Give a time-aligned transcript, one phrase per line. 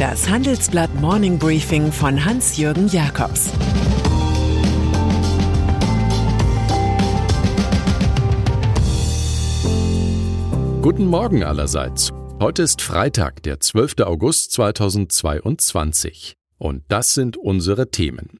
[0.00, 3.50] Das Handelsblatt Morning Briefing von Hans-Jürgen Jakobs
[10.80, 12.12] Guten Morgen allerseits.
[12.40, 13.96] Heute ist Freitag, der 12.
[14.00, 16.32] August 2022.
[16.56, 18.38] Und das sind unsere Themen.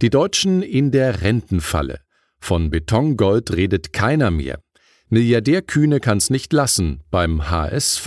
[0.00, 1.98] Die Deutschen in der Rentenfalle.
[2.38, 4.60] Von Betongold redet keiner mehr.
[5.08, 8.06] Milliardär Kühne kann's nicht lassen beim HSV.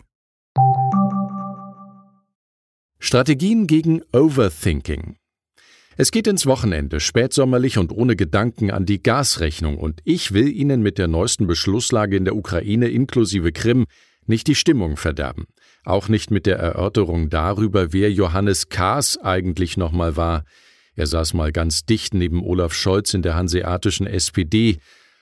[2.99, 5.17] Strategien gegen Overthinking.
[5.99, 10.83] Es geht ins Wochenende, spätsommerlich und ohne Gedanken an die Gasrechnung, und ich will Ihnen
[10.83, 13.87] mit der neuesten Beschlusslage in der Ukraine inklusive Krim
[14.27, 15.47] nicht die Stimmung verderben.
[15.87, 20.45] Auch nicht mit der Erörterung darüber, wer Johannes Kaas eigentlich nochmal war.
[20.97, 24.79] Er saß mal ganz dicht neben Olaf Scholz in der hanseatischen SPD,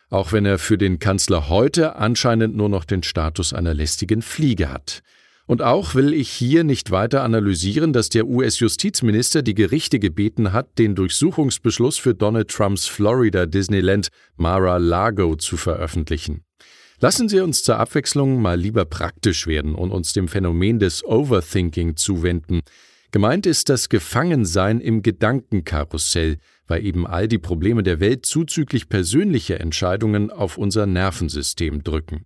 [0.08, 4.72] auch wenn er für den Kanzler heute anscheinend nur noch den Status einer lästigen Fliege
[4.72, 5.02] hat.
[5.44, 10.78] Und auch will ich hier nicht weiter analysieren, dass der US-Justizminister die Gerichte gebeten hat,
[10.78, 16.42] den Durchsuchungsbeschluss für Donald Trumps Florida Disneyland Mar-a-Lago zu veröffentlichen.
[17.04, 21.96] Lassen Sie uns zur Abwechslung mal lieber praktisch werden und uns dem Phänomen des Overthinking
[21.96, 22.62] zuwenden.
[23.10, 29.60] Gemeint ist das Gefangensein im Gedankenkarussell, weil eben all die Probleme der Welt zuzüglich persönlicher
[29.60, 32.24] Entscheidungen auf unser Nervensystem drücken.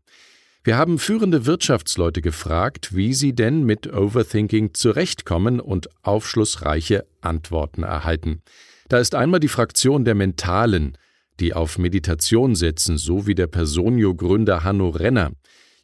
[0.63, 8.43] Wir haben führende Wirtschaftsleute gefragt, wie sie denn mit Overthinking zurechtkommen und aufschlussreiche Antworten erhalten.
[8.89, 10.97] Da ist einmal die Fraktion der Mentalen,
[11.41, 15.33] die auf Meditation setzen, so wie der Personio-Gründer Hanno Renner.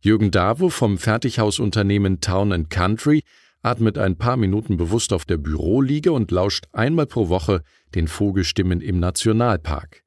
[0.01, 3.23] Jürgen Davo vom Fertighausunternehmen Town Country
[3.63, 7.63] atmet ein paar Minuten bewusst auf der Büroliege und lauscht einmal pro Woche
[7.95, 10.03] den Vogelstimmen im Nationalpark.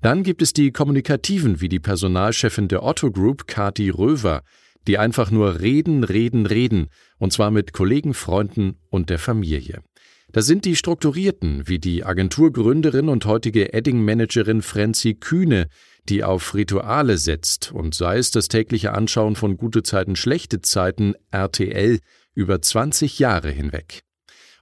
[0.00, 4.42] Dann gibt es die Kommunikativen wie die Personalchefin der Otto Group, Kati Röver,
[4.88, 9.82] die einfach nur reden, reden, reden, und zwar mit Kollegen, Freunden und der Familie.
[10.32, 15.68] Da sind die Strukturierten, wie die Agenturgründerin und heutige Edding-Managerin Franzi Kühne,
[16.08, 21.14] die auf Rituale setzt und sei es das tägliche Anschauen von gute Zeiten, schlechte Zeiten,
[21.30, 21.98] RTL,
[22.34, 24.00] über 20 Jahre hinweg.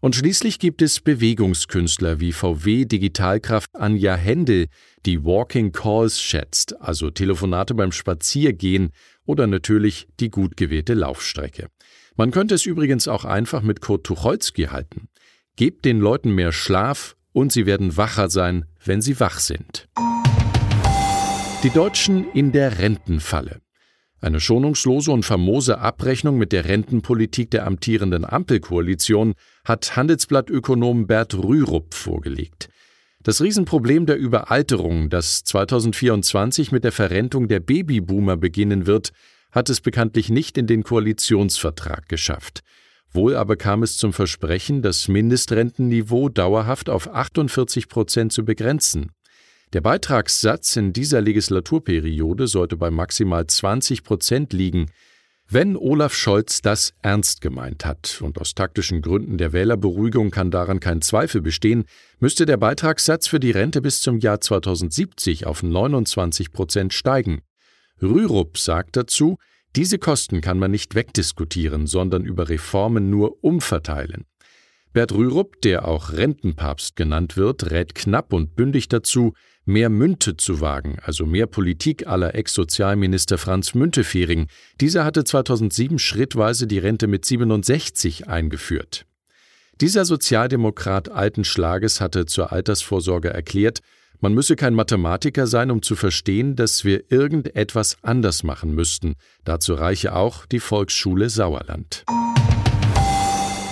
[0.01, 4.67] Und schließlich gibt es Bewegungskünstler wie VW Digitalkraft Anja Händel,
[5.07, 8.91] die Walking Calls schätzt, also Telefonate beim Spaziergehen
[9.25, 11.69] oder natürlich die gut gewählte Laufstrecke.
[12.17, 15.09] Man könnte es übrigens auch einfach mit Kurt Tucholsky halten.
[15.57, 19.89] Gebt den Leuten mehr Schlaf und sie werden wacher sein, wenn sie wach sind.
[21.63, 23.61] Die Deutschen in der Rentenfalle.
[24.23, 29.35] Eine schonungslose und famose Abrechnung mit der Rentenpolitik der amtierenden Ampelkoalition
[29.65, 32.69] hat Handelsblattökonom Bert Rürup vorgelegt.
[33.23, 39.13] Das Riesenproblem der Überalterung, das 2024 mit der Verrentung der Babyboomer beginnen wird,
[39.53, 42.63] hat es bekanntlich nicht in den Koalitionsvertrag geschafft.
[43.13, 49.11] Wohl aber kam es zum Versprechen, das Mindestrentenniveau dauerhaft auf 48 Prozent zu begrenzen.
[49.73, 54.91] Der Beitragssatz in dieser Legislaturperiode sollte bei maximal 20 Prozent liegen.
[55.49, 60.79] Wenn Olaf Scholz das ernst gemeint hat, und aus taktischen Gründen der Wählerberuhigung kann daran
[60.79, 61.85] kein Zweifel bestehen,
[62.21, 67.43] müsste der Beitragssatz für die Rente bis zum Jahr 2070 auf 29 Prozent steigen.
[68.01, 69.39] Rürup sagt dazu,
[69.77, 74.27] diese Kosten kann man nicht wegdiskutieren, sondern über Reformen nur umverteilen.
[74.93, 79.35] Bert Rürup, der auch Rentenpapst genannt wird, rät knapp und bündig dazu,
[79.65, 84.49] mehr Münte zu wagen, also mehr Politik aller Ex-Sozialminister Franz Müntefering.
[84.81, 89.07] Dieser hatte 2007 schrittweise die Rente mit 67 eingeführt.
[89.81, 93.81] Dieser Sozialdemokrat alten Schlages hatte zur Altersvorsorge erklärt,
[94.21, 99.15] man müsse kein Mathematiker sein, um zu verstehen, dass wir irgendetwas anders machen müssten.
[99.45, 102.05] Dazu reiche auch die Volksschule Sauerland.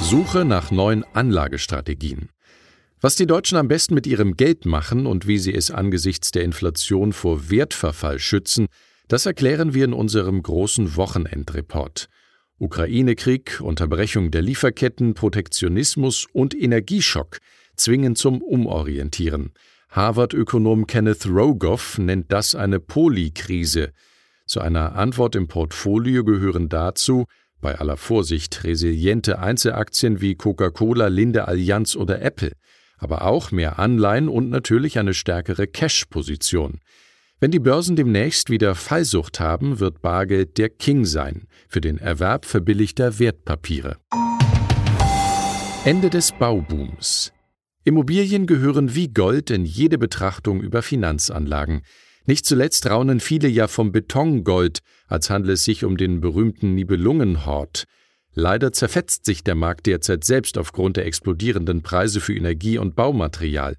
[0.00, 2.30] Suche nach neuen Anlagestrategien.
[3.00, 6.42] Was die Deutschen am besten mit ihrem Geld machen und wie sie es angesichts der
[6.42, 8.66] Inflation vor Wertverfall schützen,
[9.06, 12.08] das erklären wir in unserem großen Wochenendreport.
[12.58, 17.38] Ukraine-Krieg, Unterbrechung der Lieferketten, Protektionismus und Energieschock
[17.76, 19.52] zwingen zum Umorientieren.
[19.90, 23.92] Harvard-Ökonom Kenneth Rogoff nennt das eine Polykrise.
[24.46, 27.24] Zu einer Antwort im Portfolio gehören dazu
[27.60, 32.52] bei aller Vorsicht resiliente Einzelaktien wie Coca-Cola, Linde Allianz oder Apple,
[32.98, 36.80] aber auch mehr Anleihen und natürlich eine stärkere Cash-Position.
[37.40, 42.44] Wenn die Börsen demnächst wieder Fallsucht haben, wird Bargeld der King sein für den Erwerb
[42.44, 43.96] verbilligter Wertpapiere.
[45.84, 47.32] Ende des Baubooms.
[47.84, 51.82] Immobilien gehören wie Gold in jede Betrachtung über Finanzanlagen.
[52.26, 57.84] Nicht zuletzt raunen viele ja vom Betongold, als handle es sich um den berühmten Nibelungenhort.
[58.34, 63.76] Leider zerfetzt sich der Markt derzeit selbst aufgrund der explodierenden Preise für Energie und Baumaterial.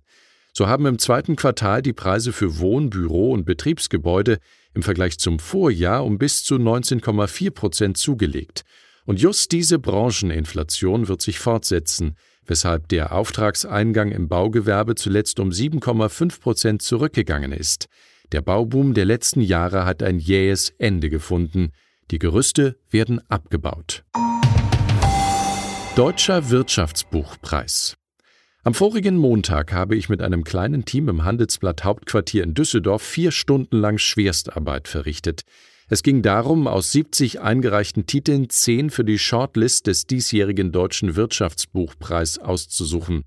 [0.54, 4.40] So haben im zweiten Quartal die Preise für Wohn-, Büro- und Betriebsgebäude
[4.74, 8.64] im Vergleich zum Vorjahr um bis zu 19,4 Prozent zugelegt.
[9.06, 12.16] Und just diese Brancheninflation wird sich fortsetzen,
[12.50, 17.88] weshalb der Auftragseingang im Baugewerbe zuletzt um 7,5 Prozent zurückgegangen ist.
[18.32, 21.72] Der Bauboom der letzten Jahre hat ein jähes Ende gefunden.
[22.12, 24.04] Die Gerüste werden abgebaut.
[25.96, 27.96] Deutscher Wirtschaftsbuchpreis.
[28.64, 33.32] Am vorigen Montag habe ich mit einem kleinen Team im Handelsblatt Hauptquartier in Düsseldorf vier
[33.32, 35.44] Stunden lang Schwerstarbeit verrichtet.
[35.90, 42.38] Es ging darum, aus 70 eingereichten Titeln zehn für die Shortlist des diesjährigen Deutschen Wirtschaftsbuchpreis
[42.38, 43.24] auszusuchen.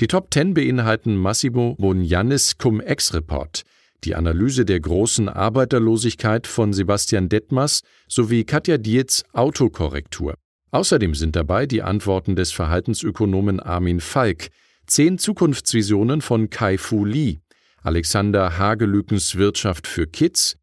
[0.00, 3.62] Die Top Ten beinhalten Massimo Bonjannis Cum-Ex-Report–
[4.04, 10.34] die Analyse der großen Arbeiterlosigkeit von Sebastian Detmers sowie Katja Dietz Autokorrektur.
[10.70, 14.48] Außerdem sind dabei die Antworten des Verhaltensökonomen Armin Falk,
[14.86, 17.38] zehn Zukunftsvisionen von Kai Fu Lee,
[17.82, 20.56] Alexander Hagelükens Wirtschaft für Kids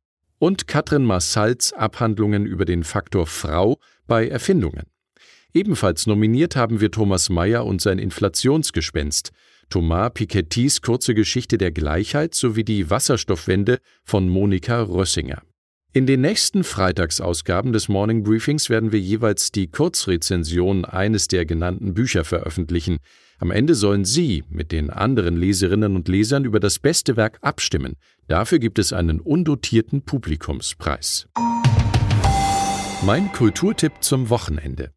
[0.44, 4.84] und Katrin Massals Abhandlungen über den Faktor Frau bei Erfindungen.
[5.54, 9.32] Ebenfalls nominiert haben wir Thomas Mayer und sein Inflationsgespenst,
[9.70, 15.44] Thomas Piketty's kurze Geschichte der Gleichheit sowie die Wasserstoffwende von Monika Rössinger.
[15.94, 21.94] In den nächsten Freitagsausgaben des Morning Briefings werden wir jeweils die Kurzrezension eines der genannten
[21.94, 22.98] Bücher veröffentlichen.
[23.44, 27.98] Am Ende sollen Sie mit den anderen Leserinnen und Lesern über das beste Werk abstimmen.
[28.30, 31.28] Dafür gibt es einen undotierten Publikumspreis.
[33.06, 34.94] Mein Kulturtipp zum Wochenende.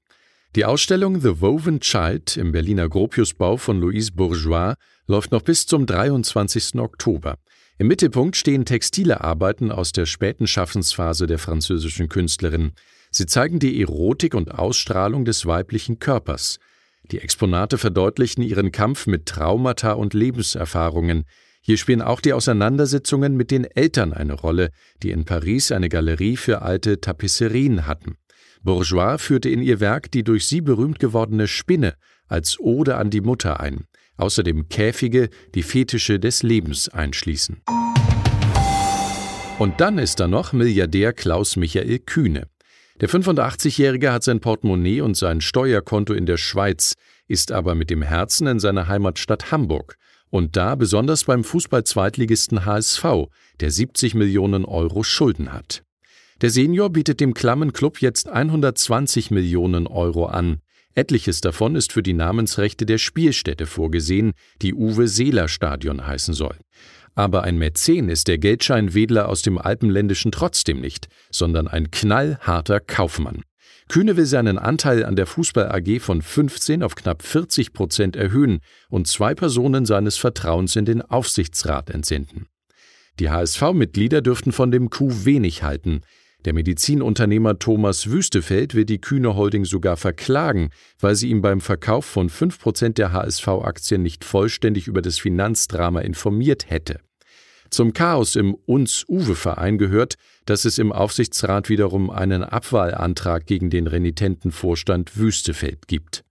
[0.54, 4.74] Die Ausstellung The Woven Child im Berliner Gropiusbau von Louise Bourgeois
[5.08, 6.76] läuft noch bis zum 23.
[6.76, 7.38] Oktober.
[7.78, 12.74] Im Mittelpunkt stehen textile Arbeiten aus der späten Schaffensphase der französischen Künstlerin.
[13.10, 16.60] Sie zeigen die Erotik und Ausstrahlung des weiblichen Körpers.
[17.10, 21.24] Die Exponate verdeutlichen ihren Kampf mit Traumata und Lebenserfahrungen.
[21.60, 24.70] Hier spielen auch die Auseinandersetzungen mit den Eltern eine Rolle,
[25.02, 28.16] die in Paris eine Galerie für alte Tapisserien hatten.
[28.62, 31.94] Bourgeois führte in ihr Werk die durch sie berühmt gewordene Spinne
[32.26, 33.84] als Ode an die Mutter ein,
[34.16, 37.62] außerdem Käfige, die Fetische des Lebens einschließen.
[39.58, 42.48] Und dann ist da noch Milliardär Klaus Michael Kühne.
[43.00, 46.94] Der 85-Jährige hat sein Portemonnaie und sein Steuerkonto in der Schweiz,
[47.28, 49.96] ist aber mit dem Herzen in seiner Heimatstadt Hamburg
[50.30, 53.04] und da besonders beim Fußball-Zweitligisten HSV,
[53.60, 55.82] der 70 Millionen Euro Schulden hat.
[56.40, 60.60] Der Senior bietet dem klammen Club jetzt 120 Millionen Euro an.
[60.94, 66.56] Etliches davon ist für die Namensrechte der Spielstätte vorgesehen, die Uwe Seeler Stadion heißen soll.
[67.16, 73.42] Aber ein Mäzen ist der Geldscheinwedler aus dem Alpenländischen trotzdem nicht, sondern ein knallharter Kaufmann.
[73.88, 78.60] Kühne will seinen Anteil an der Fußball AG von 15 auf knapp 40 Prozent erhöhen
[78.90, 82.48] und zwei Personen seines Vertrauens in den Aufsichtsrat entsenden.
[83.18, 86.02] Die HSV-Mitglieder dürften von dem Coup wenig halten.
[86.46, 92.04] Der Medizinunternehmer Thomas Wüstefeld will die Kühne Holding sogar verklagen, weil sie ihm beim Verkauf
[92.04, 97.00] von 5% der HSV-Aktien nicht vollständig über das Finanzdrama informiert hätte.
[97.70, 104.52] Zum Chaos im Uns-Uwe-Verein gehört, dass es im Aufsichtsrat wiederum einen Abwahlantrag gegen den renitenten
[104.52, 106.22] Vorstand Wüstefeld gibt.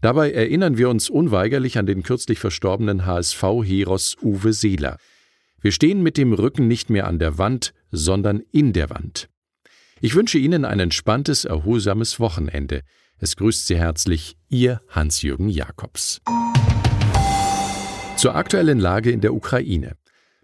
[0.00, 4.96] Dabei erinnern wir uns unweigerlich an den kürzlich verstorbenen HSV-Heros Uwe Seeler.
[5.60, 9.28] Wir stehen mit dem Rücken nicht mehr an der Wand, sondern in der Wand.
[10.02, 12.82] Ich wünsche Ihnen ein entspanntes, erholsames Wochenende.
[13.18, 16.20] Es grüßt Sie herzlich Ihr Hans-Jürgen Jakobs.
[18.18, 19.96] Zur aktuellen Lage in der Ukraine.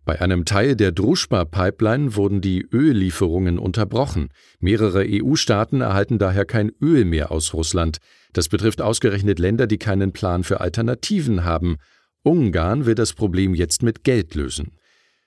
[0.07, 4.31] Bei einem Teil der Druschba-Pipeline wurden die Öllieferungen unterbrochen.
[4.59, 7.99] Mehrere EU-Staaten erhalten daher kein Öl mehr aus Russland.
[8.33, 11.77] Das betrifft ausgerechnet Länder, die keinen Plan für Alternativen haben.
[12.23, 14.73] Ungarn will das Problem jetzt mit Geld lösen.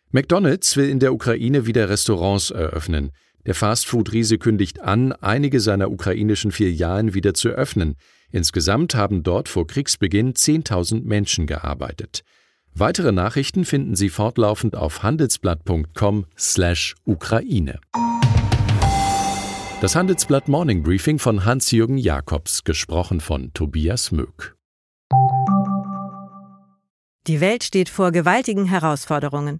[0.09, 3.11] McDonald's will in der Ukraine wieder Restaurants eröffnen.
[3.45, 7.95] Der Fastfood-Riese kündigt an, einige seiner ukrainischen Filialen wieder zu öffnen.
[8.31, 12.21] Insgesamt haben dort vor Kriegsbeginn 10.000 Menschen gearbeitet.
[12.73, 17.79] Weitere Nachrichten finden Sie fortlaufend auf handelsblatt.com/ukraine.
[19.81, 24.55] Das Handelsblatt Morning Briefing von Hans-Jürgen Jakobs, gesprochen von Tobias Möck.
[27.27, 29.59] Die Welt steht vor gewaltigen Herausforderungen.